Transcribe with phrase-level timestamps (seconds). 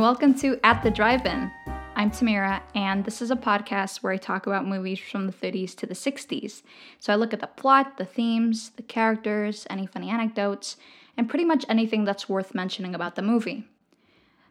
[0.00, 1.52] welcome to At the Drive In.
[1.94, 5.76] I'm Tamira, and this is a podcast where I talk about movies from the 30s
[5.76, 6.62] to the 60s.
[6.98, 10.78] So I look at the plot, the themes, the characters, any funny anecdotes,
[11.18, 13.68] and pretty much anything that's worth mentioning about the movie.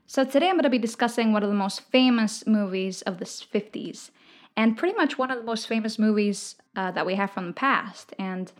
[0.05, 3.25] So today I'm going to be discussing one of the most famous movies of the
[3.25, 4.11] 50s,
[4.55, 7.53] and pretty much one of the most famous movies uh, that we have from the
[7.53, 8.13] past.
[8.19, 8.51] And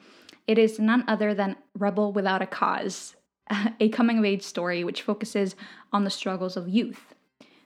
[0.48, 3.16] it is none other than Rebel Without a Cause,
[3.80, 5.56] a coming of age story which focuses
[5.92, 7.16] on the struggles of youth.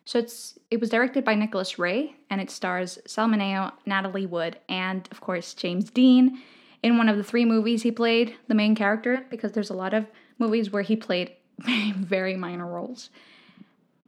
[0.06, 4.60] So it's it was directed by Nicholas Ray and it stars Sal Mineo, Natalie Wood,
[4.68, 6.42] and of course James Dean
[6.82, 9.94] in one of the three movies he played the main character because there's a lot
[9.94, 10.06] of
[10.38, 13.10] movies where he played very minor roles.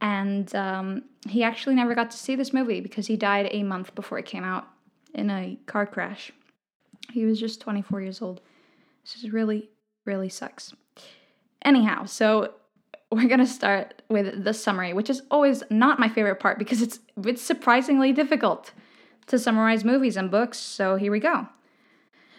[0.02, 3.96] And um, he actually never got to see this movie because he died a month
[3.96, 4.68] before it came out
[5.14, 6.32] in a car crash.
[7.12, 8.42] He was just 24 years old.
[9.04, 9.70] This is really,
[10.04, 10.74] really sucks.
[11.66, 12.54] Anyhow, so
[13.12, 17.00] we're gonna start with the summary, which is always not my favorite part because it's
[17.26, 18.72] it's surprisingly difficult
[19.28, 20.60] to summarize movies and books.
[20.60, 21.48] So here we go.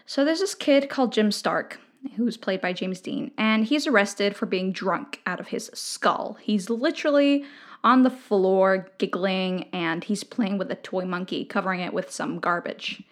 [0.06, 1.80] So there's this kid called Jim Stark,
[2.14, 6.38] who's played by James Dean, and he's arrested for being drunk out of his skull.
[6.40, 7.44] He's literally
[7.82, 12.38] on the floor giggling and he's playing with a toy monkey, covering it with some
[12.38, 13.02] garbage.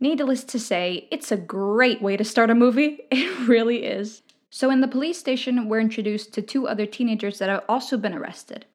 [0.00, 3.00] Needless to say, it's a great way to start a movie.
[3.10, 4.22] It really is.
[4.54, 8.12] So, in the police station, we're introduced to two other teenagers that have also been
[8.12, 8.66] arrested.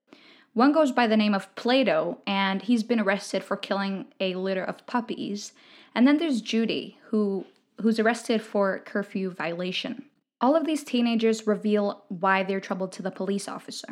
[0.53, 4.64] One goes by the name of Plato, and he's been arrested for killing a litter
[4.64, 5.52] of puppies.
[5.94, 7.45] And then there's Judy, who
[7.80, 10.05] who's arrested for curfew violation.
[10.42, 13.89] All of these teenagers reveal why they're troubled to the police officer.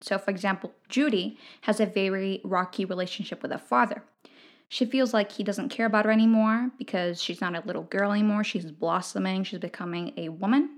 [0.00, 4.02] So, for example, Judy has a very rocky relationship with her father.
[4.68, 8.10] She feels like he doesn't care about her anymore because she's not a little girl
[8.10, 8.42] anymore.
[8.42, 10.77] She's blossoming, she's becoming a woman.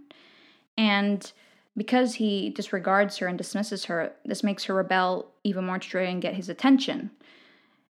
[0.80, 1.30] And
[1.76, 6.04] because he disregards her and dismisses her, this makes her rebel even more to try
[6.04, 7.10] and get his attention.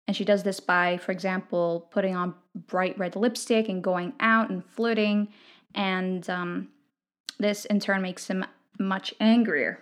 [0.06, 4.48] And she does this by, for example, putting on bright red lipstick and going out
[4.48, 5.28] and flirting.
[5.74, 6.68] And um,
[7.38, 8.46] this in turn makes him
[8.78, 9.80] much angrier.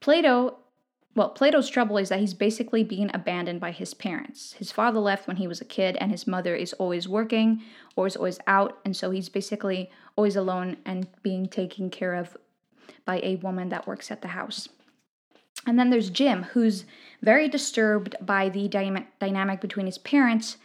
[0.00, 0.58] Plato,
[1.14, 4.52] well, Plato's trouble is that he's basically being abandoned by his parents.
[4.58, 7.62] His father left when he was a kid, and his mother is always working
[7.96, 8.78] or is always out.
[8.84, 12.36] And so he's basically always alone and being taken care of
[13.04, 14.68] by a woman that works at the house.
[15.66, 16.84] And then there's Jim, who's
[17.22, 20.56] very disturbed by the dy- dynamic between his parents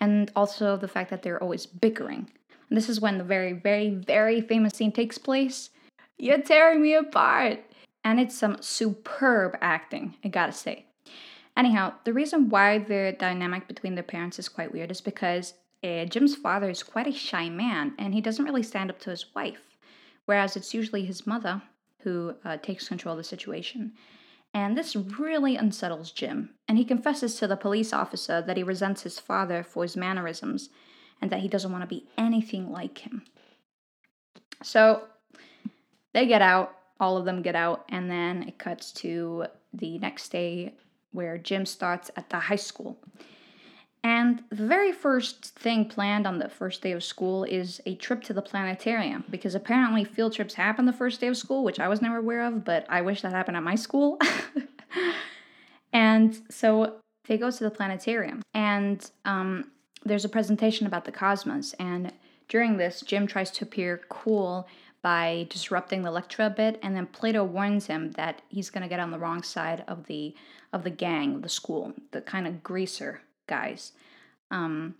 [0.00, 2.30] and also the fact that they're always bickering.
[2.68, 5.70] And this is when the very, very, very famous scene takes place.
[6.18, 7.60] You're tearing me apart!
[8.04, 10.86] And it's some superb acting, I gotta say.
[11.56, 15.54] Anyhow, the reason why the dynamic between the parents is quite weird is because
[15.86, 19.10] uh, Jim's father is quite a shy man and he doesn't really stand up to
[19.10, 19.76] his wife,
[20.24, 21.62] whereas it's usually his mother
[22.00, 23.92] who uh, takes control of the situation.
[24.54, 29.02] And this really unsettles Jim, and he confesses to the police officer that he resents
[29.02, 30.70] his father for his mannerisms
[31.20, 33.22] and that he doesn't want to be anything like him.
[34.62, 35.02] So
[36.14, 40.30] they get out, all of them get out, and then it cuts to the next
[40.30, 40.74] day
[41.12, 42.98] where Jim starts at the high school.
[44.06, 48.22] And the very first thing planned on the first day of school is a trip
[48.24, 51.88] to the planetarium because apparently field trips happen the first day of school, which I
[51.88, 54.20] was never aware of, but I wish that happened at my school.
[55.92, 59.72] and so they go to the planetarium, and um,
[60.04, 61.74] there's a presentation about the cosmos.
[61.80, 62.12] And
[62.48, 64.68] during this, Jim tries to appear cool
[65.02, 68.88] by disrupting the lecture a bit, and then Plato warns him that he's going to
[68.88, 70.32] get on the wrong side of the
[70.72, 73.92] of the gang, the school, the kind of greaser guys.
[74.50, 74.94] Um,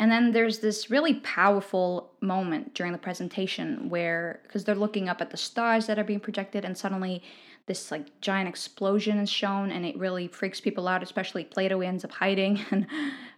[0.00, 5.20] and then there's this really powerful moment during the presentation where, because they're looking up
[5.20, 7.22] at the stars that are being projected, and suddenly
[7.66, 11.02] this like giant explosion is shown, and it really freaks people out.
[11.02, 12.86] Especially Plato ends up hiding, and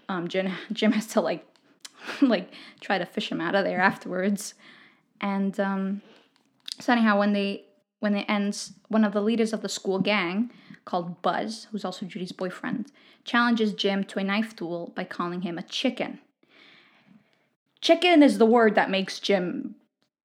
[0.09, 1.47] um, Jim Jim has to like
[2.21, 4.55] like try to fish him out of there afterwards.
[5.23, 6.03] And um,
[6.79, 7.65] so anyhow, when they
[8.01, 10.51] when it ends, one of the leaders of the school gang
[10.91, 12.91] called Buzz, who's also Judy's boyfriend,
[13.25, 16.19] challenges Jim to a knife duel by calling him a chicken.
[17.81, 19.77] Chicken is the word that makes Jim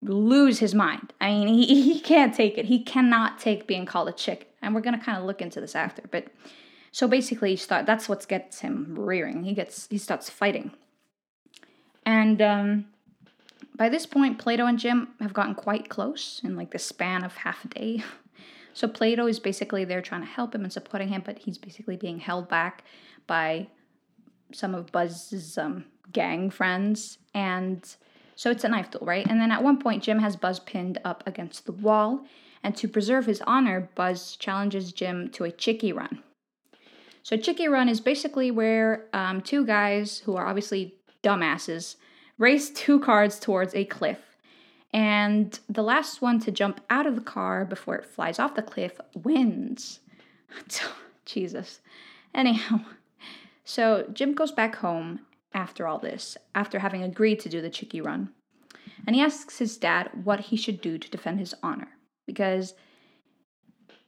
[0.01, 1.13] lose his mind.
[1.21, 2.65] I mean, he, he can't take it.
[2.65, 4.47] He cannot take being called a chicken.
[4.63, 6.01] And we're going to kind of look into this after.
[6.09, 6.29] But
[6.91, 9.43] so basically, he start, that's what gets him rearing.
[9.43, 10.71] He gets he starts fighting.
[12.07, 12.85] And um,
[13.75, 17.35] by this point, Plato and Jim have gotten quite close in like the span of
[17.35, 18.03] half a day.
[18.75, 21.95] So Plato is basically there trying to help him and supporting him, but he's basically
[21.95, 22.83] being held back
[23.25, 23.67] by
[24.51, 27.17] some of Buzz's um, gang friends.
[27.33, 27.87] And
[28.35, 29.25] so it's a knife duel, right?
[29.25, 32.25] And then at one point, Jim has Buzz pinned up against the wall.
[32.63, 36.21] And to preserve his honor, Buzz challenges Jim to a chickie run.
[37.23, 41.95] So, chickie run is basically where um, two guys who are obviously dumbasses
[42.37, 44.34] race two cards towards a cliff.
[44.95, 48.61] And the last one to jump out of the car before it flies off the
[48.61, 49.99] cliff wins.
[51.25, 51.81] Jesus.
[52.33, 52.79] Anyhow,
[53.65, 55.19] so Jim goes back home
[55.53, 58.29] after all this, after having agreed to do the chickie run.
[59.05, 61.89] And he asks his dad what he should do to defend his honor.
[62.25, 62.73] Because,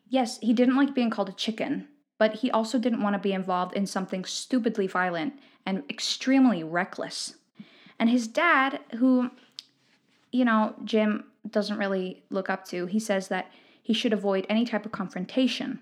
[0.08, 3.34] yes, he didn't like being called a chicken, but he also didn't want to be
[3.34, 5.34] involved in something stupidly violent
[5.66, 7.36] and extremely reckless.
[8.00, 9.32] And his dad, who,
[10.38, 13.52] you know, Jim doesn't really look up to, he says that
[13.82, 15.80] he should avoid any type of confrontation.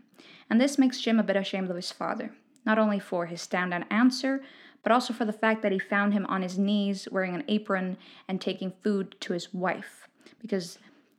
[0.50, 2.32] And this makes Jim a bit ashamed of his father,
[2.66, 4.42] not only for his stand down answer,
[4.82, 7.98] but also for the fact that he found him on his knees wearing an apron
[8.30, 10.08] and taking food to his wife
[10.40, 10.78] because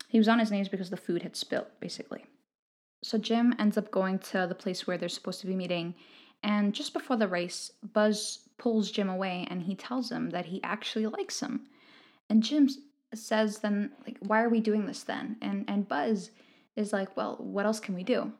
[0.08, 2.24] he was on his knees because the food had spilled, basically.
[3.02, 5.94] So Jim ends up going to the place where they're supposed to be meeting,
[6.42, 10.62] and just before the race, Buzz pulls Jim away and he tells him that he
[10.62, 11.66] actually likes him.
[12.30, 12.68] And Jim
[13.14, 15.36] says then like why are we doing this then?
[15.40, 16.30] And and Buzz
[16.76, 18.32] is like, well, what else can we do?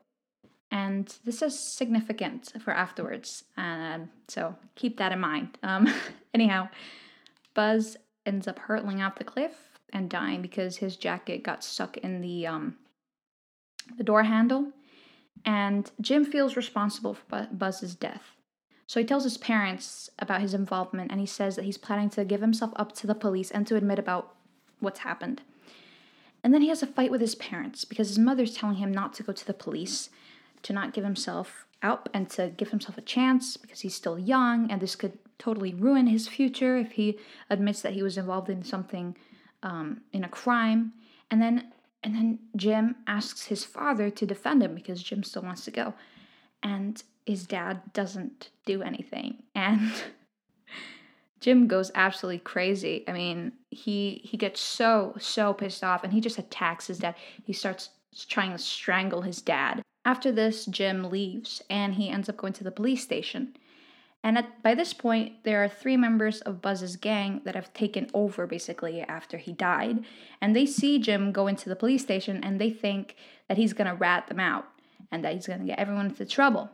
[0.69, 3.45] And this is significant for afterwards.
[3.55, 5.57] Um, so keep that in mind.
[5.63, 5.91] Um,
[6.33, 6.69] anyhow,
[7.53, 9.53] Buzz ends up hurtling off the cliff
[9.93, 12.75] and dying because his jacket got stuck in the um,
[13.97, 14.71] the door handle.
[15.45, 18.23] And Jim feels responsible for Buzz's death.
[18.87, 22.25] So he tells his parents about his involvement and he says that he's planning to
[22.25, 24.36] give himself up to the police and to admit about
[24.79, 25.41] what's happened.
[26.43, 29.13] And then he has a fight with his parents because his mother's telling him not
[29.15, 30.09] to go to the police
[30.63, 34.69] to not give himself up and to give himself a chance because he's still young
[34.71, 37.19] and this could totally ruin his future if he
[37.49, 39.15] admits that he was involved in something
[39.63, 40.93] um, in a crime.
[41.29, 41.71] And then
[42.03, 45.93] and then jim asks his father to defend him because jim still wants to go.
[46.63, 49.43] And his dad doesn't do anything.
[49.53, 49.91] And
[51.39, 56.21] jim goes absolutely crazy i mean he he gets so so pissed off and he
[56.21, 57.89] just attacks his dad he starts
[58.27, 62.63] trying to strangle his dad after this, Jim leaves and he ends up going to
[62.63, 63.57] the police station.
[64.23, 68.09] And at, by this point, there are three members of Buzz's gang that have taken
[68.13, 70.05] over basically after he died.
[70.39, 73.17] And they see Jim go into the police station and they think
[73.49, 74.69] that he's to rat them out
[75.11, 76.69] and that he's to get everyone into trouble.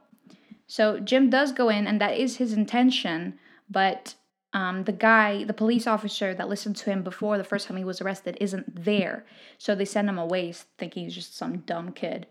[0.68, 4.14] So Jim does go in, and that is his intention, but
[4.54, 7.84] um, the guy, the police officer that listened to him before the first time he
[7.84, 9.26] was arrested, isn't there.
[9.58, 12.28] So they send him away thinking he's just some dumb kid.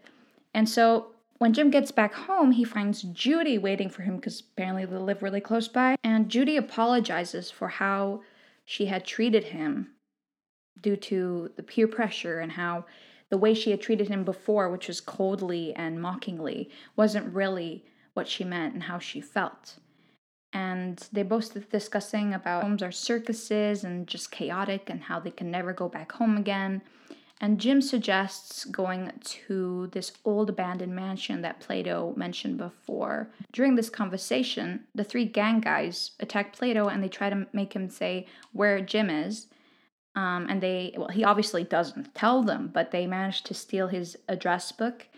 [0.55, 1.09] And so
[1.39, 5.23] when Jim gets back home, he finds Judy waiting for him because apparently they live
[5.23, 5.97] really close by.
[6.05, 8.23] And Judy apologizes for how
[8.65, 9.89] she had treated him
[10.81, 12.85] due to the peer pressure and how
[13.31, 17.85] the way she had treated him before, which was coldly and mockingly, wasn't really
[18.15, 19.79] what she meant and how she felt.
[20.53, 25.51] And they both discussing about homes are circuses and just chaotic and how they can
[25.51, 26.83] never go back home again.
[27.41, 33.31] And Jim suggests going to this old abandoned mansion that Plato mentioned before.
[33.53, 37.91] During this conversation, the three gang guys attack Plato and they try to make him
[37.91, 39.49] say where Jim is.
[40.15, 44.17] Um, and they, well, he obviously doesn't tell them, but they manage to steal his
[44.29, 45.09] address book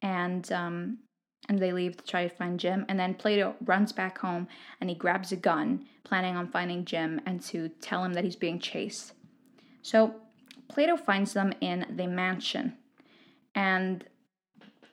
[0.00, 0.98] and um,
[1.48, 2.84] and they leave to try to find Jim.
[2.88, 4.48] And then Plato runs back home
[4.80, 8.36] and he grabs a gun, planning on finding Jim and to tell him that he's
[8.36, 9.12] being chased.
[9.82, 10.14] So
[10.68, 12.74] Plato finds them in the mansion.
[13.54, 14.04] And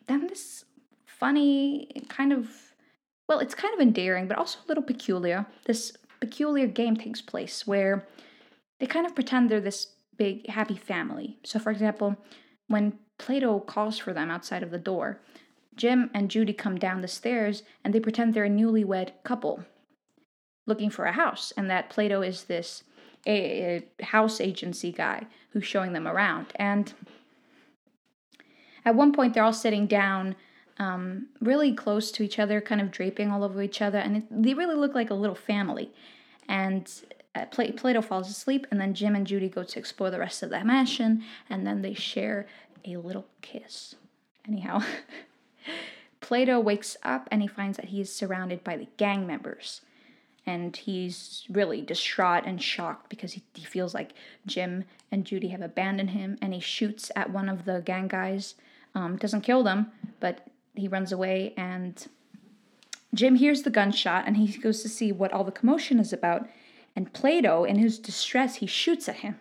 [0.08, 0.66] then this
[1.06, 2.50] funny kind of
[3.28, 5.46] well, it's kind of endearing, but also a little peculiar.
[5.66, 8.06] This peculiar game takes place where
[8.80, 11.38] they kind of pretend they're this big happy family.
[11.44, 12.18] So, for example,
[12.68, 15.22] when Plato calls for them outside of the door,
[15.76, 19.66] Jim and Judy come down the stairs and they pretend they're a newlywed couple
[20.66, 22.84] looking for a house, and that Plato is this
[23.26, 26.48] a, a house agency guy who's showing them around.
[26.56, 26.94] And
[28.86, 30.36] at one point, they're all sitting down
[30.78, 34.24] um, really close to each other, kind of draping all over each other, and it,
[34.30, 35.92] they really look like a little family.
[36.48, 36.92] And
[37.36, 40.50] uh, Plato falls asleep, and then Jim and Judy go to explore the rest of
[40.50, 42.48] the mansion, and then they share
[42.86, 43.96] a little kiss.
[44.48, 44.84] Anyhow,
[46.22, 49.82] Plato wakes up and he finds that he is surrounded by the gang members
[50.46, 54.14] and he's really distraught and shocked because he, he feels like
[54.46, 58.56] Jim and Judy have abandoned him, and he shoots at one of the gang guys.
[58.96, 62.08] Um, doesn't kill them, but he runs away, and
[63.14, 66.48] Jim hears the gunshot, and he goes to see what all the commotion is about.
[66.96, 69.40] And Plato, in his distress, he shoots at him.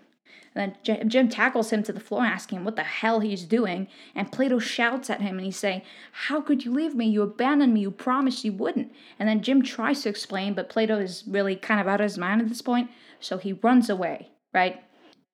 [0.55, 3.89] And then Jim tackles him to the floor, asking him what the hell he's doing.
[4.15, 5.83] And Plato shouts at him and he's saying,
[6.13, 7.07] How could you leave me?
[7.07, 7.81] You abandoned me.
[7.81, 8.93] You promised you wouldn't.
[9.19, 12.19] And then Jim tries to explain, but Plato is really kind of out of his
[12.19, 12.91] mind at this point.
[13.19, 14.83] So he runs away, right?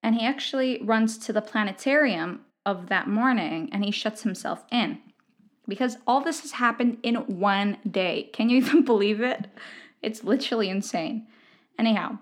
[0.03, 5.01] And he actually runs to the planetarium of that morning and he shuts himself in.
[5.67, 8.31] Because all this has happened in one day.
[8.33, 9.49] Can you even believe it?
[10.01, 11.27] It's literally insane.
[11.77, 12.19] Anyhow,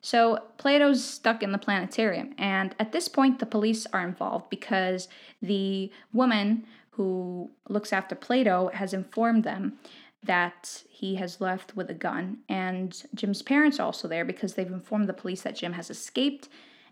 [0.00, 5.08] so Plato's stuck in the planetarium, and at this point, the police are involved because
[5.42, 9.78] the woman who looks after Plato has informed them
[10.22, 14.66] that he has left with a gun, and Jim's parents are also there because they've
[14.66, 16.48] informed the police that Jim has escaped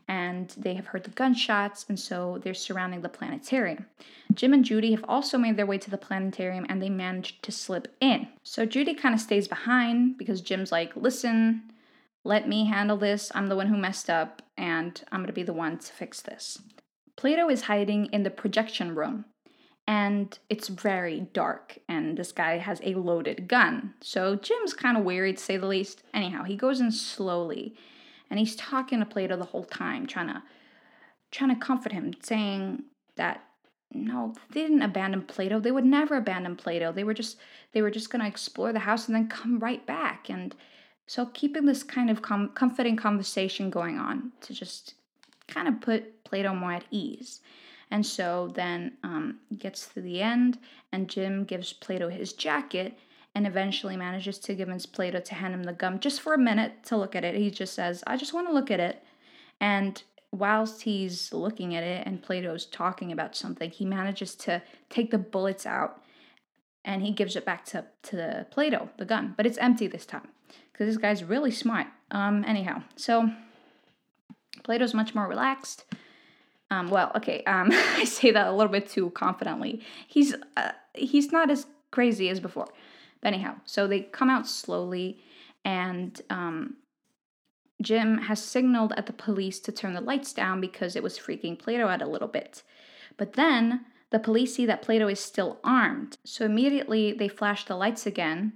[0.09, 3.85] and they have heard the gunshots, and so they're surrounding the planetarium.
[4.33, 7.53] Jim and Judy have also made their way to the planetarium and they managed to
[7.53, 8.27] slip in.
[8.43, 11.63] So Judy kind of stays behind because Jim's like, listen,
[12.25, 13.31] let me handle this.
[13.35, 16.61] I'm the one who messed up, and I'm gonna be the one to fix this.
[17.17, 19.25] Plato is hiding in the projection room,
[19.87, 23.95] and it's very dark, and this guy has a loaded gun.
[24.01, 26.03] So Jim's kind of weary to say the least.
[26.13, 27.75] Anyhow, he goes in slowly,
[28.31, 30.43] and he's talking to Plato the whole time, trying to
[31.31, 32.85] trying to comfort him, saying
[33.17, 33.43] that
[33.93, 35.61] no, they didn't abandon Plato.
[35.61, 36.93] They would never abandon Plato.
[36.93, 37.39] They were just
[37.73, 40.55] they were just going to explore the house and then come right back and
[41.09, 44.93] so keeping this kind of com- comforting conversation going on to just
[45.47, 47.41] kind of put Plato more at ease.
[47.91, 50.59] And so then um, gets to the end,
[50.93, 52.99] and Jim gives Plato his jacket
[53.35, 56.85] and eventually manages to convince Plato to hand him the gum just for a minute
[56.85, 57.35] to look at it.
[57.37, 59.03] He just says, I just want to look at it.
[59.63, 65.11] And whilst he's looking at it and Plato's talking about something, he manages to take
[65.11, 66.03] the bullets out
[66.85, 69.33] and he gives it back to, to Plato, the gun.
[69.37, 70.29] But it's empty this time
[70.73, 71.87] because this guy's really smart.
[72.11, 73.31] Um, anyhow, so
[74.63, 75.85] Plato's much more relaxed.
[76.71, 79.83] Um, well, okay, um, I say that a little bit too confidently.
[80.07, 82.69] He's uh, he's not as crazy as before.
[83.21, 85.19] But anyhow, so they come out slowly,
[85.65, 86.77] and um,
[87.83, 91.59] Jim has signaled at the police to turn the lights down because it was freaking
[91.59, 92.63] Plato out a little bit.
[93.17, 97.77] But then the police see that Plato is still armed, so immediately they flash the
[97.77, 98.53] lights again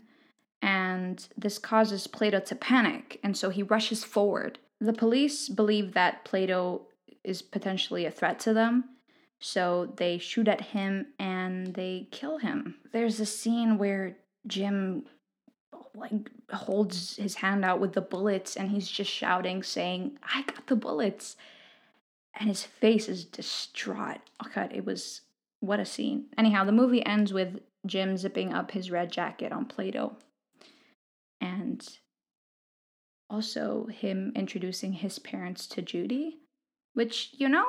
[0.63, 4.61] and this causes Plato to panic, and so he rushes forward.
[4.81, 6.87] The police believe that Plato
[7.25, 8.85] is potentially a threat to them,
[9.41, 12.77] so they shoot at him and they kill him.
[12.93, 14.17] There's a scene where
[14.47, 15.05] Jim
[15.95, 20.67] like holds his hand out with the bullets and he's just shouting saying, "I got
[20.69, 21.37] the bullets."
[22.35, 24.21] And his face is distraught.
[24.43, 25.23] Oh god, it was
[25.61, 26.27] what a scene.
[26.39, 30.17] Anyhow, the movie ends with Jim zipping up his red jacket on Plato
[31.43, 31.87] and
[33.29, 36.39] also him introducing his parents to Judy,
[36.95, 37.67] which, you know,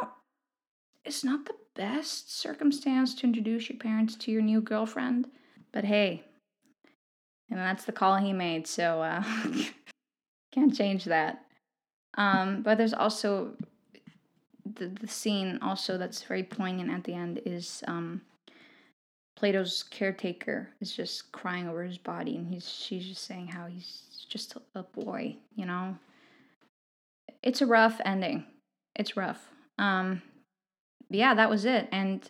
[1.03, 5.27] is not the best circumstance to introduce your parents to your new girlfriend.
[5.71, 6.23] But hey,
[7.49, 9.23] and that's the call he made, so uh,
[10.53, 11.41] can't change that.
[12.15, 13.55] Um, but there's also
[14.75, 18.21] the, the scene also that's very poignant at the end is um,
[19.43, 24.25] Plato's caretaker is just crying over his body, and he's she's just saying how he's
[24.29, 25.97] just a boy, you know.
[27.41, 28.45] It's a rough ending.
[28.95, 29.50] It's rough.
[29.77, 30.21] Um,
[31.09, 31.89] yeah, that was it.
[31.91, 32.25] And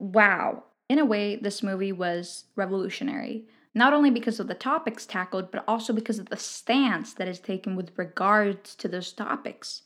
[0.00, 3.46] wow, in a way, this movie was revolutionary.
[3.72, 7.38] Not only because of the topics tackled, but also because of the stance that is
[7.38, 9.82] taken with regards to those topics,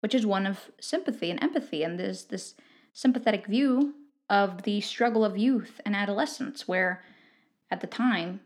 [0.00, 1.84] which is one of sympathy and empathy.
[1.84, 2.56] And there's this
[2.92, 3.94] sympathetic view
[4.30, 7.02] of the struggle of youth and adolescence, where
[7.70, 8.40] at the time,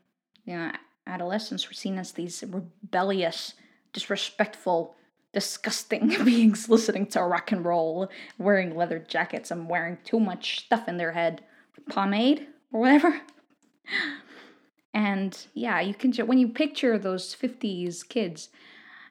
[0.45, 0.73] you know,
[1.07, 3.55] adolescents were seen as these rebellious,
[3.93, 4.95] disrespectful,
[5.33, 8.09] disgusting beings listening to rock and roll,
[8.39, 11.43] wearing leather jackets and wearing too much stuff in their head,
[11.91, 13.21] pomade or whatever.
[14.95, 18.49] And yeah, you can when you picture those 50s kids,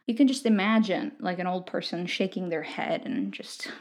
[0.05, 3.71] you can just imagine like an old person shaking their head and just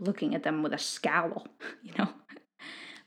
[0.00, 1.46] looking at them with a scowl,
[1.84, 2.08] you know.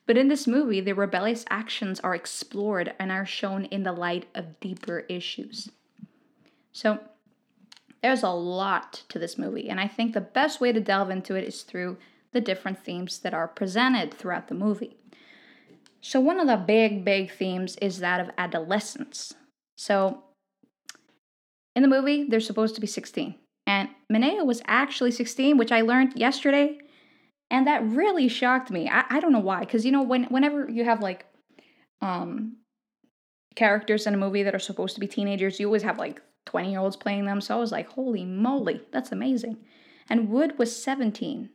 [0.07, 4.25] But in this movie, the rebellious actions are explored and are shown in the light
[4.33, 5.69] of deeper issues.
[6.71, 6.99] So,
[8.01, 11.35] there's a lot to this movie, and I think the best way to delve into
[11.35, 11.97] it is through
[12.31, 14.95] the different themes that are presented throughout the movie.
[15.99, 19.33] So, one of the big, big themes is that of adolescence.
[19.77, 20.23] So,
[21.75, 23.35] in the movie, they're supposed to be 16,
[23.65, 26.77] and Mineo was actually 16, which I learned yesterday
[27.49, 30.69] and that really shocked me i, I don't know why because you know when whenever
[30.69, 31.25] you have like
[32.01, 32.57] um
[33.55, 36.71] characters in a movie that are supposed to be teenagers you always have like 20
[36.71, 39.57] year olds playing them so i was like holy moly that's amazing
[40.09, 41.49] And Wood was 17,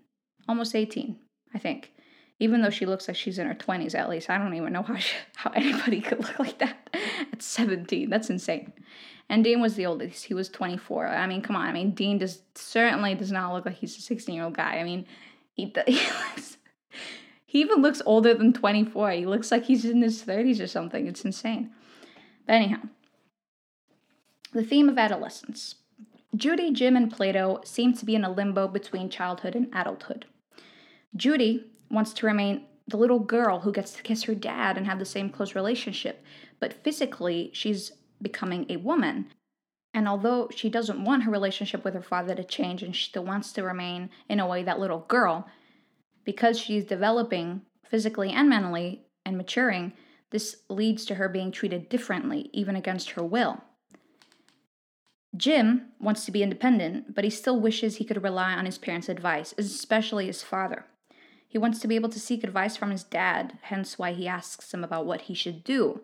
[0.48, 1.16] almost 18,
[1.54, 1.92] I think.
[2.38, 4.28] Even though she looks like she's in her 20s at least.
[4.28, 6.90] I don't even know how, she, how anybody could look like that
[7.32, 8.10] at 17.
[8.10, 8.72] That's insane.
[9.28, 10.24] And Dean was the oldest.
[10.24, 11.08] He was 24.
[11.08, 11.66] I mean, come on.
[11.66, 14.78] I mean, Dean does certainly does not look like he's a 16 year old guy.
[14.78, 15.06] I mean,
[15.54, 16.58] he, he looks,
[17.46, 19.10] he even looks older than 24.
[19.12, 21.06] He looks like he's in his 30s or something.
[21.06, 21.70] It's insane.
[22.46, 22.80] But anyhow,
[24.52, 25.76] the theme of adolescence.
[26.34, 30.24] Judy, Jim, and Plato seem to be in a limbo between childhood and adulthood.
[31.14, 34.98] Judy wants to remain the little girl who gets to kiss her dad and have
[34.98, 36.24] the same close relationship,
[36.58, 39.26] but physically she's becoming a woman.
[39.94, 43.24] And although she doesn't want her relationship with her father to change and she still
[43.24, 45.46] wants to remain, in a way, that little girl,
[46.24, 49.92] because she's developing physically and mentally and maturing,
[50.30, 53.62] this leads to her being treated differently, even against her will.
[55.36, 59.08] Jim wants to be independent, but he still wishes he could rely on his parents'
[59.08, 60.86] advice, especially his father.
[61.48, 64.72] He wants to be able to seek advice from his dad, hence why he asks
[64.72, 66.00] him about what he should do.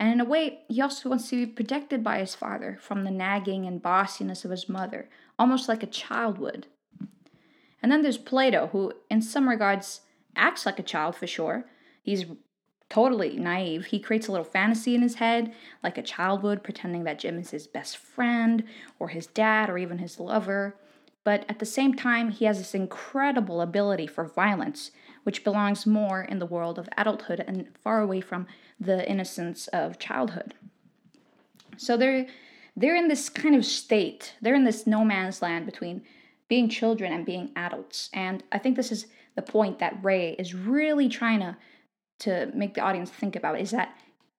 [0.00, 3.10] And in a way, he also wants to be protected by his father from the
[3.10, 6.68] nagging and bossiness of his mother, almost like a child would.
[7.82, 10.02] And then there's Plato, who, in some regards,
[10.36, 11.64] acts like a child for sure.
[12.02, 12.26] He's
[12.88, 13.86] totally naive.
[13.86, 15.52] He creates a little fantasy in his head,
[15.82, 18.64] like a child would, pretending that Jim is his best friend,
[18.98, 20.76] or his dad, or even his lover.
[21.24, 24.90] But at the same time, he has this incredible ability for violence,
[25.24, 28.46] which belongs more in the world of adulthood and far away from
[28.80, 30.54] the innocence of childhood.
[31.76, 32.26] So they're
[32.76, 34.34] they're in this kind of state.
[34.40, 36.02] They're in this no man's land between
[36.48, 38.08] being children and being adults.
[38.12, 41.56] And I think this is the point that Ray is really trying to
[42.20, 43.96] to make the audience think about is that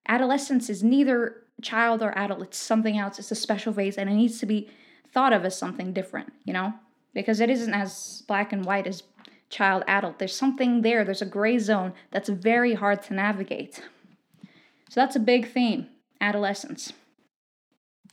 [0.07, 4.13] adolescence is neither child or adult, it's something else, it's a special phase, and it
[4.13, 4.70] needs to be
[5.11, 6.74] thought of as something different, you know?
[7.13, 9.03] Because it isn't as black and white as
[9.50, 10.20] child adult.
[10.20, 13.81] There's something there, there's a gray zone that's very hard to navigate.
[14.90, 15.88] So that's a big theme
[16.22, 16.94] adolescence.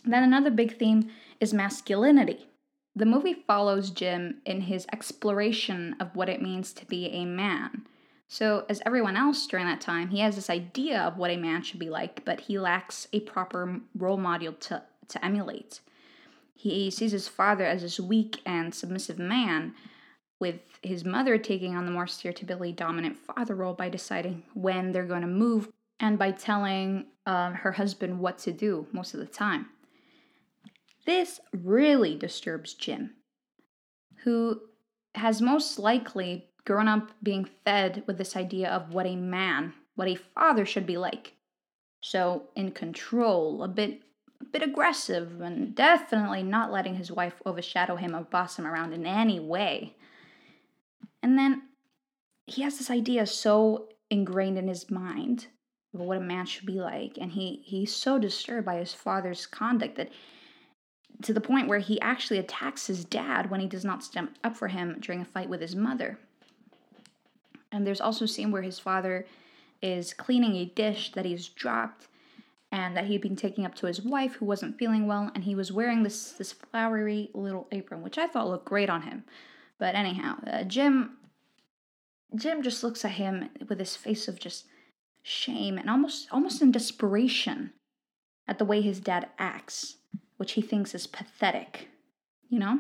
[0.04, 2.46] Then another big theme is masculinity.
[2.94, 7.86] The movie follows Jim in his exploration of what it means to be a man.
[8.28, 11.62] So, as everyone else during that time, he has this idea of what a man
[11.62, 15.80] should be like, but he lacks a proper role model to, to emulate.
[16.54, 19.74] He sees his father as this weak and submissive man,
[20.38, 25.04] with his mother taking on the more stereotypically dominant father role by deciding when they're
[25.04, 25.68] going to move
[25.98, 29.66] and by telling uh, her husband what to do most of the time.
[31.06, 33.14] This really disturbs Jim,
[34.24, 34.60] who
[35.14, 40.08] has most likely grown up being fed with this idea of what a man, what
[40.08, 41.32] a father should be like.
[42.02, 44.02] So, in control, a bit
[44.40, 48.92] a bit aggressive, and definitely not letting his wife overshadow him or boss him around
[48.92, 49.95] in any way.
[51.26, 51.62] And then
[52.46, 55.48] he has this idea so ingrained in his mind
[55.92, 59.44] of what a man should be like, and he he's so disturbed by his father's
[59.44, 60.12] conduct that
[61.22, 64.56] to the point where he actually attacks his dad when he does not stand up
[64.56, 66.16] for him during a fight with his mother.
[67.72, 69.26] And there's also a scene where his father
[69.82, 72.06] is cleaning a dish that he's dropped
[72.70, 75.56] and that he'd been taking up to his wife who wasn't feeling well and he
[75.56, 79.24] was wearing this this flowery little apron which I thought looked great on him.
[79.78, 81.18] But anyhow, uh, Jim
[82.34, 84.66] Jim just looks at him with his face of just
[85.22, 87.72] shame and almost almost in desperation
[88.48, 89.96] at the way his dad acts,
[90.36, 91.88] which he thinks is pathetic.
[92.48, 92.78] You know?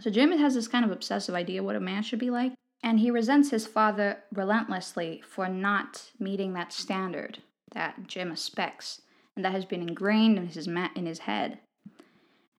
[0.00, 2.52] So Jim has this kind of obsessive idea what a man should be like,
[2.82, 7.38] and he resents his father relentlessly for not meeting that standard
[7.72, 9.02] that Jim expects
[9.36, 11.58] and that has been ingrained in his, ma- in his head.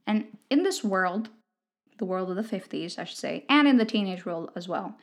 [0.05, 1.29] And in this world,
[2.01, 4.97] the world of the 50s, I should say, and in the teenage world as well,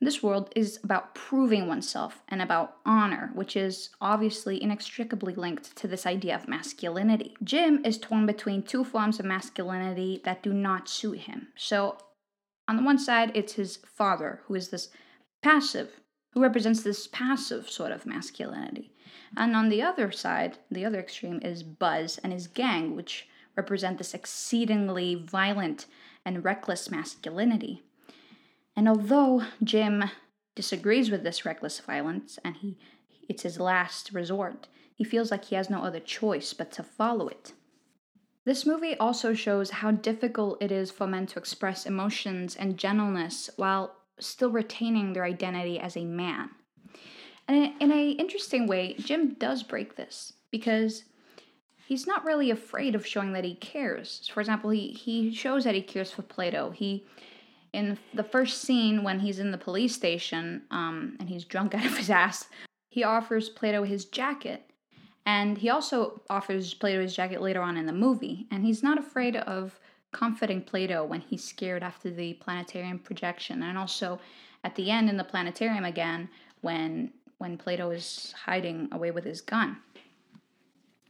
[0.00, 5.86] this world is about proving oneself and about honor, which is obviously inextricably linked to
[5.86, 7.36] this idea of masculinity.
[7.44, 11.48] Jim is torn between two forms of masculinity that do not suit him.
[11.54, 11.98] So,
[12.66, 14.88] on the one side, it's his father, who is this
[15.42, 16.00] passive,
[16.32, 18.92] who represents this passive sort of masculinity.
[19.36, 23.98] And on the other side, the other extreme, is Buzz and his gang, which represent
[23.98, 25.86] this exceedingly violent
[26.24, 27.82] and reckless masculinity.
[28.76, 30.04] And although Jim
[30.54, 32.78] disagrees with this reckless violence and he
[33.28, 37.28] it's his last resort, he feels like he has no other choice but to follow
[37.28, 37.52] it.
[38.44, 43.48] This movie also shows how difficult it is for men to express emotions and gentleness
[43.56, 46.50] while still retaining their identity as a man.
[47.46, 51.04] And in an interesting way, Jim does break this because
[51.90, 54.30] he's not really afraid of showing that he cares.
[54.32, 56.70] For example, he he shows that he cares for Plato.
[56.70, 57.04] He
[57.72, 61.84] in the first scene when he's in the police station um, and he's drunk out
[61.84, 62.48] of his ass,
[62.88, 64.62] he offers Plato his jacket.
[65.26, 68.46] And he also offers Plato his jacket later on in the movie.
[68.52, 69.78] And he's not afraid of
[70.12, 73.64] comforting Plato when he's scared after the planetarium projection.
[73.64, 74.20] And also
[74.62, 76.28] at the end in the planetarium again
[76.60, 79.78] when when Plato is hiding away with his gun.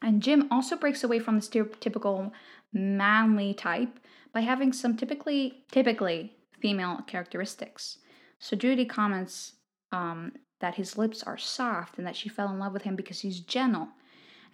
[0.03, 2.31] And Jim also breaks away from the stereotypical
[2.73, 3.99] manly type
[4.33, 7.99] by having some typically typically female characteristics.
[8.39, 9.55] So Judy comments
[9.93, 13.21] um, that his lips are soft and that she fell in love with him because
[13.21, 13.89] he's gentle.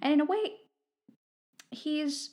[0.00, 0.54] And in a way,
[1.70, 2.30] he's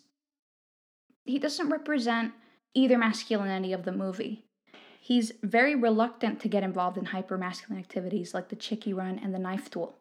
[1.25, 2.33] he doesn't represent
[2.73, 4.45] either masculinity of the movie.
[4.99, 9.33] He's very reluctant to get involved in hyper masculine activities like the chicky run and
[9.33, 9.97] the knife duel.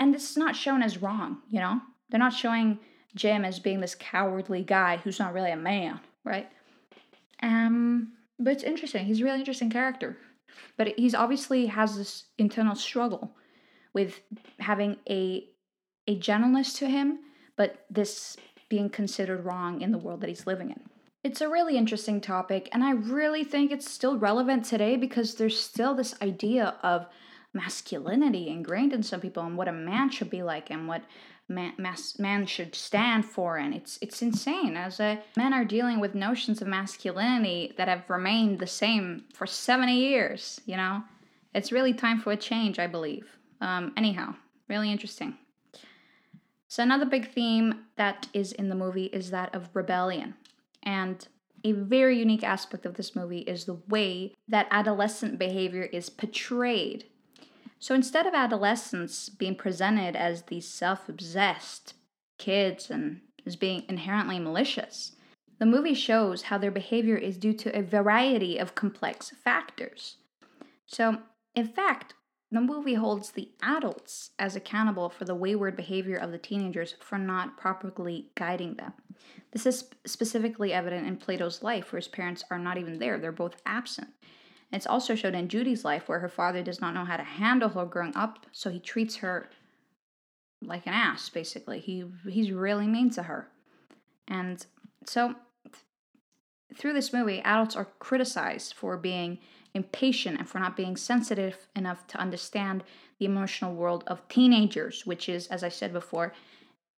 [0.00, 1.80] And is not shown as wrong, you know?
[2.10, 2.78] They're not showing
[3.14, 6.48] Jim as being this cowardly guy who's not really a man, right?
[7.42, 9.06] Um, but it's interesting.
[9.06, 10.16] He's a really interesting character.
[10.76, 13.36] But he's obviously has this internal struggle
[13.92, 14.20] with
[14.58, 15.48] having a
[16.06, 17.20] a gentleness to him,
[17.56, 18.36] but this
[18.68, 20.80] being considered wrong in the world that he's living in.
[21.22, 25.58] It's a really interesting topic, and I really think it's still relevant today because there's
[25.58, 27.06] still this idea of
[27.54, 31.02] masculinity ingrained in some people and what a man should be like and what
[31.48, 33.56] man, mas- man should stand for.
[33.56, 34.76] And it's it's insane.
[34.76, 39.46] As a, men are dealing with notions of masculinity that have remained the same for
[39.46, 41.02] 70 years you know?
[41.54, 43.28] It's really time for a change i believe.
[43.60, 44.34] Um, anyhow
[44.68, 45.36] really interesting.
[46.68, 50.34] So another big theme that is in the movie is that of rebellion.
[50.82, 51.26] And
[51.62, 57.04] a very unique aspect of this movie is the way that adolescent behavior is portrayed
[57.84, 61.92] so instead of adolescents being presented as these self obsessed
[62.38, 65.12] kids and as being inherently malicious,
[65.58, 70.16] the movie shows how their behavior is due to a variety of complex factors.
[70.86, 71.18] So,
[71.54, 72.14] in fact,
[72.50, 77.18] the movie holds the adults as accountable for the wayward behavior of the teenagers for
[77.18, 78.94] not properly guiding them.
[79.52, 83.30] This is specifically evident in Plato's life, where his parents are not even there, they're
[83.30, 84.08] both absent.
[84.72, 87.68] It's also showed in Judy's life where her father does not know how to handle
[87.70, 89.48] her growing up, so he treats her
[90.62, 91.80] like an ass basically.
[91.80, 93.48] He he's really mean to her.
[94.26, 94.64] And
[95.06, 95.34] so
[96.74, 99.38] through this movie, adults are criticized for being
[99.74, 102.84] impatient and for not being sensitive enough to understand
[103.18, 106.32] the emotional world of teenagers, which is, as I said before,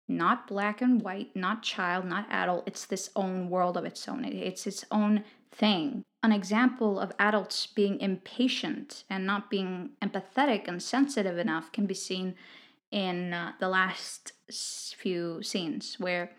[0.06, 2.64] not black and white, not child, not adult.
[2.66, 4.24] It's this own world of its own.
[4.24, 5.24] It's its own
[5.54, 6.04] thing.
[6.22, 11.94] An example of adults being impatient and not being empathetic and sensitive enough can be
[11.94, 12.34] seen
[12.90, 14.32] in uh, the last
[14.96, 16.30] few scenes, where,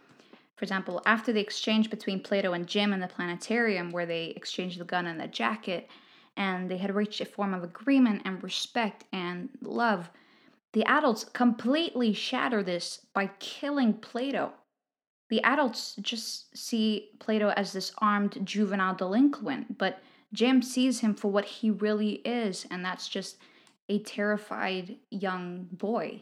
[0.55, 4.79] for example, after the exchange between Plato and Jim in the planetarium, where they exchanged
[4.79, 5.89] the gun and the jacket,
[6.37, 10.09] and they had reached a form of agreement and respect and love,
[10.73, 14.51] the adults completely shatter this by killing Plato
[15.29, 19.99] the adults just see Plato as this armed juvenile delinquent, but
[20.33, 23.37] Jim sees him for what he really is, and that's just
[23.89, 26.21] a terrified young boy.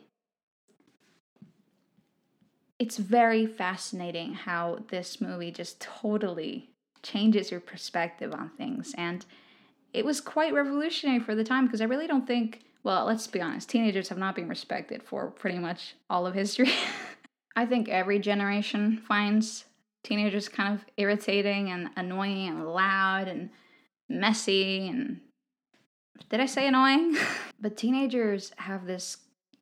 [2.80, 6.70] It's very fascinating how this movie just totally
[7.02, 8.94] changes your perspective on things.
[8.98, 9.26] And
[9.94, 13.42] it was quite revolutionary for the time because I really don't think, well, let's be
[13.42, 16.72] honest, teenagers have not been respected for pretty much all of history.
[17.56, 19.66] I think every generation finds
[20.04, 23.50] teenagers kind of irritating and annoying and loud and
[24.10, 25.22] messy and
[26.30, 27.16] did I say annoying?
[27.60, 29.18] but teenagers have this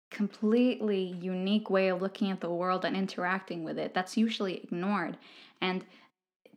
[0.10, 5.18] completely unique way of looking at the world and interacting with it that's usually ignored.
[5.62, 5.86] And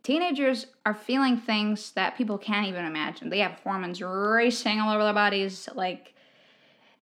[0.02, 3.30] teenagers are feeling things that people can't even imagine.
[3.30, 6.13] They have hormones racing all over their bodies like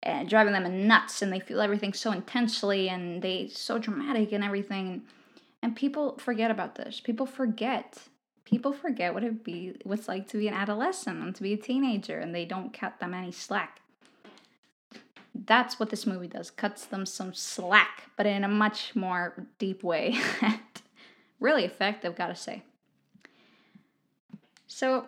[0.05, 4.43] uh, driving them nuts and they feel everything so intensely and they so dramatic and
[4.43, 5.03] everything.
[5.62, 7.01] And people forget about this.
[7.01, 7.99] People forget
[8.45, 11.57] people forget what it be what's like to be an adolescent and to be a
[11.57, 13.81] teenager and they don't cut them any slack.
[15.35, 19.83] That's what this movie does cuts them some slack but in a much more deep
[19.83, 20.19] way
[21.41, 22.62] really effective gotta say.
[24.67, 25.07] So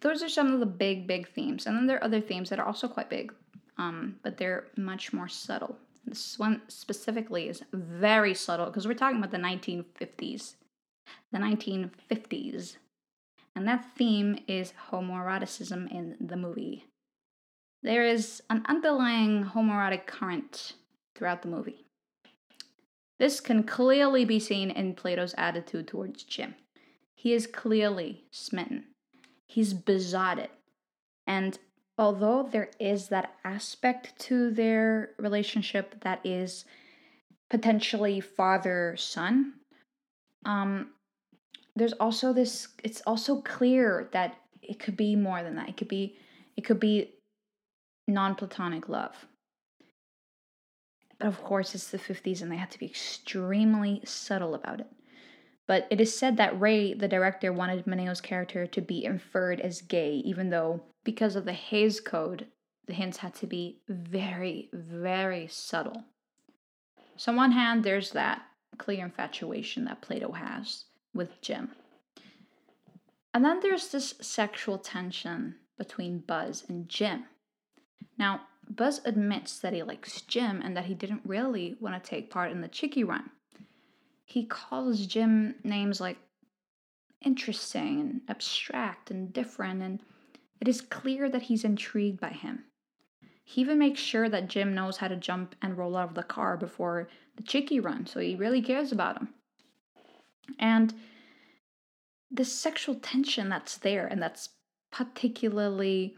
[0.00, 2.60] those are some of the big big themes and then there are other themes that
[2.60, 3.32] are also quite big
[3.78, 5.76] um, but they're much more subtle.
[6.06, 10.54] This one specifically is very subtle because we're talking about the 1950s.
[11.32, 12.76] The 1950s.
[13.54, 16.84] And that theme is homoeroticism in the movie.
[17.82, 20.74] There is an underlying homoerotic current
[21.14, 21.86] throughout the movie.
[23.18, 26.54] This can clearly be seen in Plato's attitude towards Jim.
[27.14, 28.84] He is clearly smitten,
[29.46, 30.50] he's besotted.
[31.26, 31.58] And
[31.98, 36.64] although there is that aspect to their relationship that is
[37.48, 39.54] potentially father son,
[40.44, 40.90] um,
[41.74, 45.68] there's also this, it's also clear that it could be more than that.
[45.68, 46.16] It could be,
[46.56, 47.14] it could be
[48.08, 49.26] non platonic love.
[51.18, 54.88] But of course, it's the 50s and they had to be extremely subtle about it.
[55.66, 59.80] But it is said that Ray, the director, wanted Mineo's character to be inferred as
[59.82, 62.48] gay, even though, because of the Hays Code,
[62.86, 66.02] the hints had to be very, very subtle.
[67.16, 68.42] So, on one hand, there's that
[68.76, 71.70] clear infatuation that Plato has with Jim.
[73.32, 77.26] And then there's this sexual tension between Buzz and Jim.
[78.18, 82.30] Now, Buzz admits that he likes Jim and that he didn't really want to take
[82.30, 83.30] part in the Chicky run.
[84.24, 86.18] He calls Jim names like
[87.24, 90.00] interesting and abstract and different, and
[90.60, 92.64] it is clear that he's intrigued by him.
[93.44, 96.22] He even makes sure that Jim knows how to jump and roll out of the
[96.22, 99.28] car before the Chicky run, so he really cares about him.
[100.58, 100.94] And
[102.30, 104.48] the sexual tension that's there and that's
[104.90, 106.16] particularly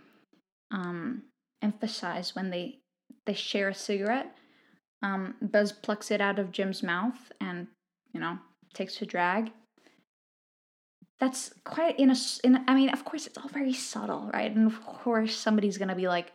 [0.71, 1.25] um,
[1.63, 2.79] emphasized when they
[3.27, 4.35] they share a cigarette.
[5.03, 7.67] Um, Buzz plucks it out of Jim's mouth and
[8.13, 8.39] you know
[8.73, 9.53] takes a drag.
[11.19, 12.65] That's quite in a in.
[12.69, 14.55] I mean, of course, it's all very subtle, right?
[14.55, 16.33] And of course, somebody's gonna be like,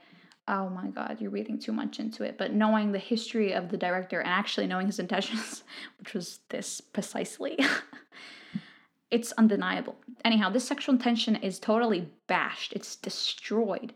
[0.48, 3.78] "Oh my God, you're reading too much into it." But knowing the history of the
[3.78, 5.64] director and actually knowing his intentions,
[6.00, 7.58] which was this precisely.
[9.12, 9.96] it's undeniable.
[10.26, 12.74] Anyhow, this sexual tension is totally bashed.
[12.74, 13.94] It's destroyed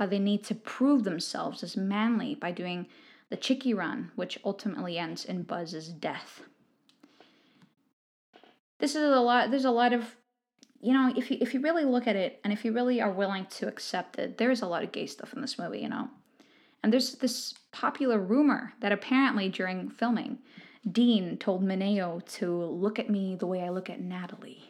[0.00, 2.86] but they need to prove themselves as manly by doing
[3.28, 6.40] the Chicky Run, which ultimately ends in Buzz's death.
[8.78, 9.50] This is a lot.
[9.50, 10.16] There's a lot of,
[10.80, 13.10] you know, if you if you really look at it, and if you really are
[13.10, 16.08] willing to accept it, there's a lot of gay stuff in this movie, you know.
[16.82, 20.38] And there's this popular rumor that apparently during filming,
[20.90, 24.64] Dean told Mineo to look at me the way I look at Natalie.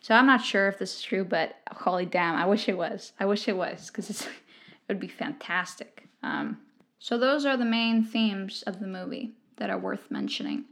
[0.00, 3.12] So I'm not sure if this is true, but holy damn, I wish it was.
[3.18, 4.28] I wish it was because it
[4.88, 6.08] would be fantastic.
[6.22, 6.58] Um,
[7.00, 10.64] so those are the main themes of the movie that are worth mentioning.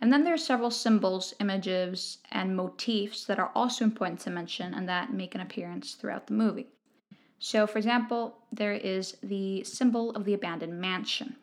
[0.00, 4.72] And then there are several symbols, images, and motifs that are also important to mention
[4.72, 6.68] and that make an appearance throughout the movie.
[7.40, 11.36] So, for example, there is the symbol of the abandoned mansion.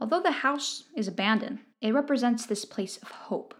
[0.00, 3.54] Although the house is abandoned, it represents this place of hope.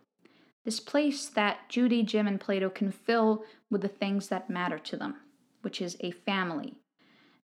[0.64, 4.96] This place that Judy, Jim, and Plato can fill with the things that matter to
[4.96, 5.16] them,
[5.62, 6.74] which is a family.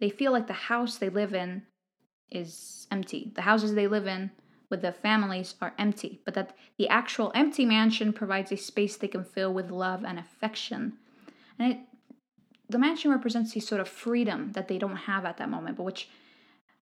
[0.01, 1.63] They feel like the house they live in
[2.31, 3.33] is empty.
[3.35, 4.31] The houses they live in
[4.71, 9.09] with their families are empty, but that the actual empty mansion provides a space they
[9.09, 10.95] can fill with love and affection.
[11.59, 11.79] And it,
[12.69, 15.85] the mansion represents the sort of freedom that they don't have at that moment, but
[15.85, 16.09] which,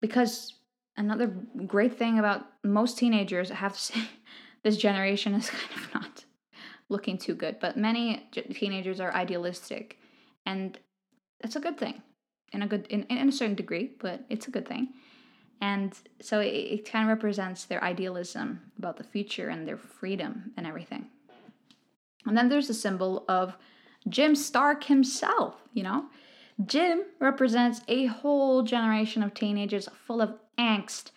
[0.02, 0.54] because
[0.96, 1.28] another
[1.66, 4.02] great thing about most teenagers, I have to say,
[4.64, 6.26] this generation is kind of not
[6.90, 7.60] looking too good.
[7.60, 9.98] But many teenagers are idealistic,
[10.46, 10.78] and
[11.42, 12.02] that's a good thing,
[12.52, 14.94] in a good in, in a certain degree, but it's a good thing.
[15.62, 20.52] And so it, it kind of represents their idealism about the future and their freedom
[20.58, 21.08] and everything.
[22.26, 23.58] And then there's the symbol of
[24.10, 26.06] Jim Stark himself, you know?
[26.66, 31.12] Jim represents a whole generation of teenagers full of angst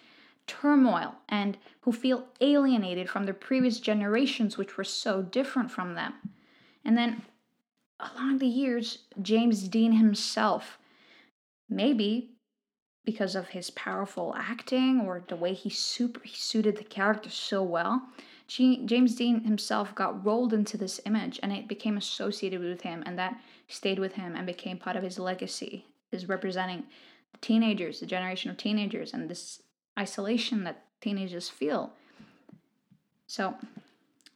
[0.46, 6.12] turmoil and who feel alienated from their previous generations, which were so different from them.
[6.84, 7.22] And then
[8.00, 10.78] along the years, James Dean himself,
[11.68, 12.30] maybe
[13.04, 17.62] because of his powerful acting or the way he super he suited the character so
[17.62, 18.02] well,
[18.46, 23.16] James Dean himself got rolled into this image and it became associated with him and
[23.18, 26.84] that stayed with him and became part of his legacy, is representing
[27.32, 29.62] the teenagers, the generation of teenagers and this
[29.98, 31.92] isolation that teenagers feel.
[33.28, 33.54] So,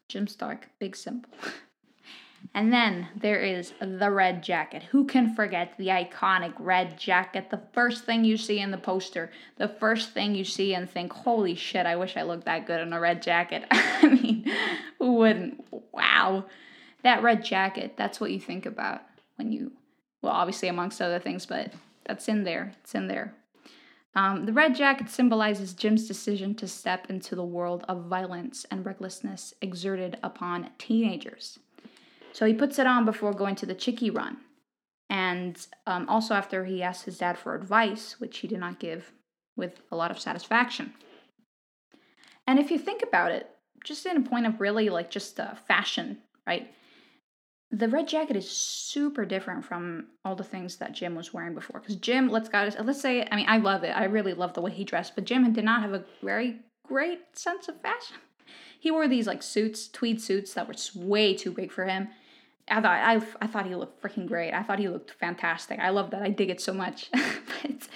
[0.08, 1.30] Jim Stark, big symbol.
[2.52, 4.82] and then there is the red jacket.
[4.84, 7.50] Who can forget the iconic red jacket?
[7.50, 11.12] The first thing you see in the poster, the first thing you see and think,
[11.12, 13.64] holy shit, I wish I looked that good in a red jacket.
[13.70, 14.50] I mean,
[14.98, 15.64] who wouldn't?
[15.92, 16.46] Wow.
[17.02, 19.02] That red jacket, that's what you think about
[19.36, 19.72] when you,
[20.22, 21.72] well, obviously, amongst other things, but
[22.04, 22.74] that's in there.
[22.82, 23.34] It's in there.
[24.14, 28.86] Um, the red jacket symbolizes Jim's decision to step into the world of violence and
[28.86, 31.58] recklessness exerted upon teenagers.
[32.34, 34.38] So he puts it on before going to the Chicky run.
[35.08, 39.12] And um, also after he asks his dad for advice, which he did not give
[39.56, 40.92] with a lot of satisfaction.
[42.46, 43.48] And if you think about it,
[43.84, 46.74] just in a point of really like just uh, fashion, right?
[47.70, 51.80] The red jacket is super different from all the things that Jim was wearing before.
[51.80, 53.96] Because Jim, let's got let's say, I mean, I love it.
[53.96, 57.20] I really love the way he dressed, but Jim did not have a very great
[57.38, 58.16] sense of fashion.
[58.80, 62.08] He wore these like suits, tweed suits that were way too big for him.
[62.68, 64.52] I thought I, I thought he looked freaking great.
[64.52, 65.78] I thought he looked fantastic.
[65.78, 66.22] I love that.
[66.22, 67.10] I dig it so much.
[67.62, 67.88] but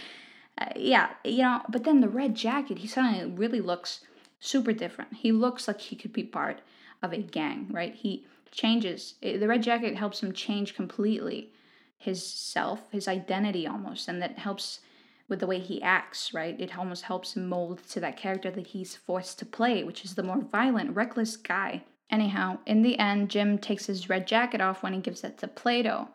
[0.59, 1.62] uh, yeah, you know.
[1.68, 4.00] But then the red jacket, he suddenly really looks
[4.40, 5.14] super different.
[5.14, 6.61] He looks like he could be part
[7.02, 7.94] of a gang, right?
[7.94, 9.14] He changes.
[9.22, 11.52] The red jacket helps him change completely
[11.96, 14.81] his self, his identity almost, and that helps
[15.28, 16.59] with the way he acts, right?
[16.59, 20.14] It almost helps him mold to that character that he's forced to play, which is
[20.14, 21.85] the more violent, reckless guy.
[22.11, 25.49] Anyhow, in the end, Jim takes his red jacket off when he gives it to
[25.49, 26.09] Plato.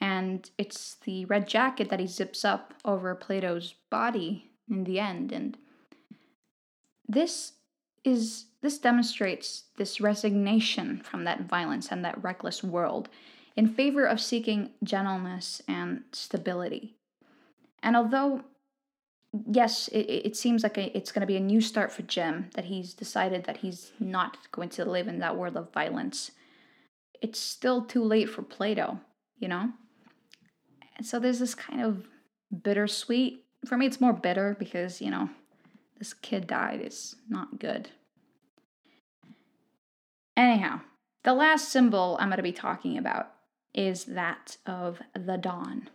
[0.00, 5.32] And it's the red jacket that he zips up over Plato's body in the end.
[5.32, 5.56] And
[7.08, 7.52] this
[8.04, 13.08] is this demonstrates this resignation from that violence and that reckless world
[13.56, 16.96] in favor of seeking gentleness and stability.
[17.82, 18.42] And although,
[19.50, 22.50] yes, it, it seems like a, it's going to be a new start for Jim,
[22.54, 26.32] that he's decided that he's not going to live in that world of violence,
[27.22, 29.00] it's still too late for Plato,
[29.38, 29.70] you know?
[30.96, 32.06] And so there's this kind of
[32.62, 33.44] bittersweet.
[33.66, 35.30] For me, it's more bitter because, you know,
[35.98, 37.90] this kid died It's not good.
[40.36, 40.80] Anyhow,
[41.24, 43.32] the last symbol I'm going to be talking about
[43.74, 45.90] is that of the dawn.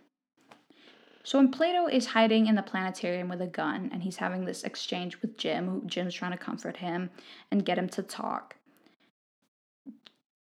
[1.26, 4.62] So when Plato is hiding in the planetarium with a gun and he's having this
[4.62, 7.10] exchange with Jim, who Jim's trying to comfort him
[7.50, 8.54] and get him to talk,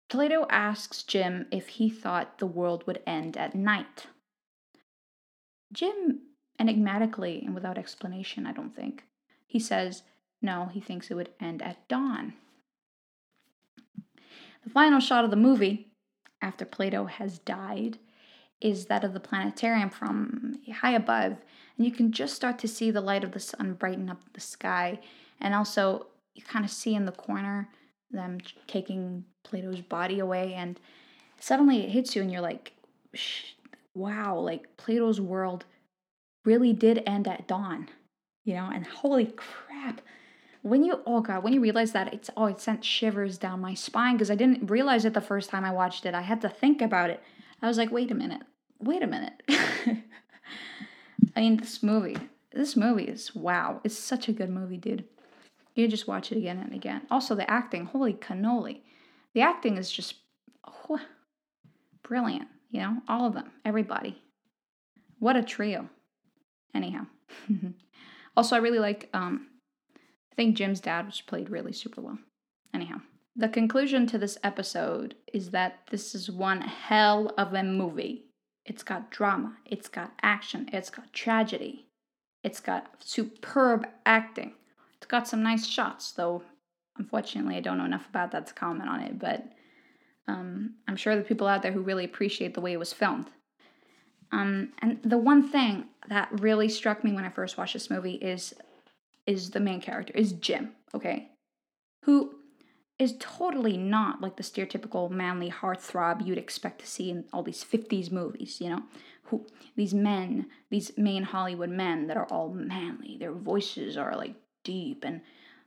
[0.09, 4.07] Plato asks Jim if he thought the world would end at night.
[5.71, 6.21] Jim,
[6.59, 9.03] enigmatically and without explanation, I don't think,
[9.45, 10.01] he says
[10.41, 12.33] no, he thinks it would end at dawn.
[14.63, 15.91] The final shot of the movie,
[16.41, 17.99] after Plato has died,
[18.63, 21.35] is that of the planetarium from high above.
[21.77, 24.39] And you can just start to see the light of the sun brighten up the
[24.39, 24.99] sky.
[25.41, 27.69] And also, you kind of see in the corner
[28.09, 30.53] them taking Plato's body away.
[30.53, 30.79] And
[31.39, 32.71] suddenly it hits you, and you're like,
[33.93, 35.65] wow, like Plato's world
[36.45, 37.89] really did end at dawn,
[38.45, 38.69] you know?
[38.73, 40.01] And holy crap.
[40.61, 43.73] When you, oh God, when you realize that, it's, oh, it sent shivers down my
[43.73, 46.13] spine because I didn't realize it the first time I watched it.
[46.13, 47.21] I had to think about it.
[47.61, 48.43] I was like, wait a minute
[48.85, 49.41] wait a minute.
[51.35, 52.17] I mean, this movie,
[52.51, 53.81] this movie is wow.
[53.83, 55.05] It's such a good movie, dude.
[55.75, 57.01] You just watch it again and again.
[57.09, 58.81] Also, the acting, holy cannoli.
[59.33, 60.15] The acting is just
[60.67, 60.99] oh,
[62.03, 62.47] brilliant.
[62.69, 64.21] You know, all of them, everybody.
[65.19, 65.89] What a trio.
[66.75, 67.05] Anyhow.
[68.37, 69.47] also, I really like, um,
[69.95, 72.19] I think Jim's dad was played really super well.
[72.73, 72.97] Anyhow.
[73.35, 78.25] The conclusion to this episode is that this is one hell of a movie.
[78.65, 81.87] It's got drama, it's got action, it's got tragedy,
[82.43, 84.53] it's got superb acting.
[84.97, 86.43] It's got some nice shots, though
[86.97, 89.51] unfortunately I don't know enough about that to comment on it, but
[90.27, 93.29] um, I'm sure the people out there who really appreciate the way it was filmed.
[94.31, 98.15] Um, and the one thing that really struck me when I first watched this movie
[98.15, 98.53] is
[99.25, 101.31] is the main character, is Jim, okay?
[102.03, 102.35] Who
[102.99, 107.63] is totally not like the stereotypical manly heartthrob you'd expect to see in all these
[107.63, 108.83] 50s movies, you know?
[109.27, 113.17] Who these men, these main Hollywood men that are all manly.
[113.17, 115.21] Their voices are like deep and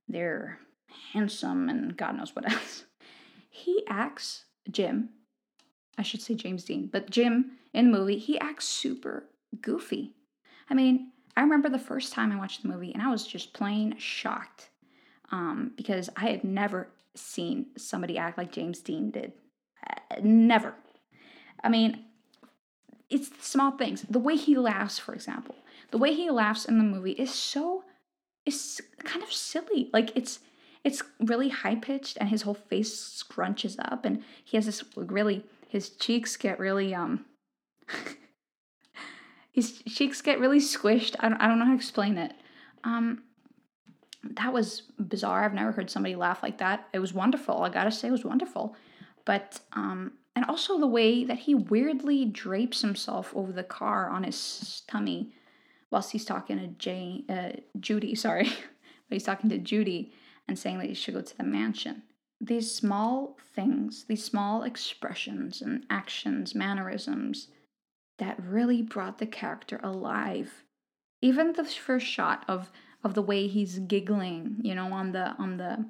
[0.08, 0.60] they're
[1.12, 2.84] handsome and God knows what else.
[3.50, 5.10] He acts Jim,
[5.98, 9.28] I should say James Dean, but Jim in the movie, he acts super
[9.60, 10.12] goofy.
[10.68, 13.52] I mean, I remember the first time I watched the movie and I was just
[13.52, 14.70] plain shocked
[15.30, 19.32] um, because I had never seen somebody act like James Dean did.
[19.88, 20.74] Uh, never.
[21.62, 22.04] I mean,
[23.10, 24.02] it's small things.
[24.08, 25.54] The way he laughs, for example,
[25.90, 27.84] the way he laughs in the movie is so
[28.44, 29.90] is kind of silly.
[29.92, 30.40] Like it's
[30.84, 35.44] it's really high pitched, and his whole face scrunches up, and he has this really
[35.68, 37.24] his cheeks get really um.
[39.52, 41.16] his cheeks get really squished.
[41.20, 42.32] I don't, I don't know how to explain it.
[42.84, 43.22] Um,
[44.34, 45.44] that was bizarre.
[45.44, 46.88] I've never heard somebody laugh like that.
[46.92, 47.62] It was wonderful.
[47.62, 48.76] I gotta say, it was wonderful.
[49.24, 54.24] But, um, and also the way that he weirdly drapes himself over the car on
[54.24, 55.32] his tummy
[55.90, 58.44] whilst he's talking to Jay, uh, Judy, sorry.
[58.44, 60.12] but he's talking to Judy
[60.48, 62.02] and saying that he should go to the mansion.
[62.40, 67.48] These small things, these small expressions and actions, mannerisms
[68.18, 70.64] that really brought the character alive.
[71.22, 72.70] Even the first shot of
[73.06, 75.86] of the way he's giggling, you know, on the on the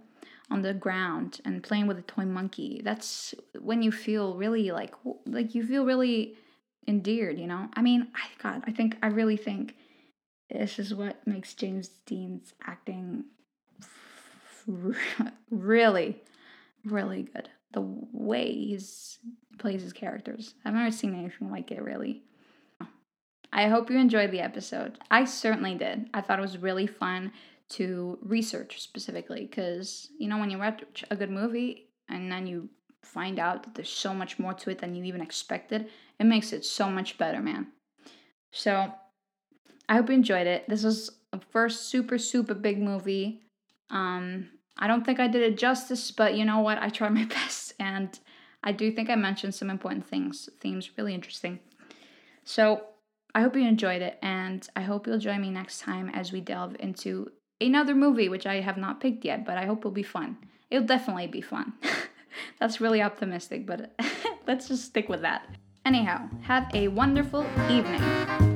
[0.51, 2.83] on the ground and playing with a toy monkey.
[2.85, 4.95] That's when you feel really like
[5.25, 6.35] like you feel really
[6.87, 7.69] endeared, you know?
[7.75, 9.77] I mean, I god, I think I really think
[10.51, 13.25] this is what makes James Dean's acting
[15.51, 16.21] really
[16.85, 17.49] really good.
[17.73, 17.81] The
[18.13, 18.79] way he
[19.59, 20.55] plays his characters.
[20.65, 22.23] I've never seen anything like it really.
[23.53, 24.99] I hope you enjoyed the episode.
[25.11, 26.11] I certainly did.
[26.13, 27.33] I thought it was really fun
[27.71, 32.69] to research specifically because, you know, when you watch a good movie and then you
[33.03, 35.89] find out that there's so much more to it than you even expected,
[36.19, 37.69] it makes it so much better, man.
[38.51, 38.93] So,
[39.89, 40.69] I hope you enjoyed it.
[40.69, 43.43] This was a first super, super big movie.
[43.91, 46.79] Um, I don't think I did it justice, but you know what?
[46.79, 48.19] I tried my best and
[48.63, 51.61] I do think I mentioned some important things, themes really interesting.
[52.45, 52.83] So,
[53.37, 56.41] I hope you enjoyed it, and I hope you'll join me next time as we
[56.41, 57.31] delve into
[57.61, 60.39] another movie, which I have not picked yet, but I hope it'll be fun.
[60.71, 61.75] It'll definitely be fun.
[62.59, 63.95] That's really optimistic, but
[64.47, 65.55] let's just stick with that.
[65.85, 68.56] Anyhow, have a wonderful evening.